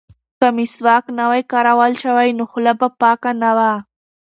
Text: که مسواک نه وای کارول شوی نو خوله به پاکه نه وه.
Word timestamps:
که 0.39 0.47
مسواک 0.57 1.05
نه 1.17 1.23
وای 1.29 1.43
کارول 1.51 1.93
شوی 2.03 2.29
نو 2.37 2.43
خوله 2.51 2.73
به 2.79 2.87
پاکه 3.01 3.31
نه 3.41 3.51
وه. 3.57 3.71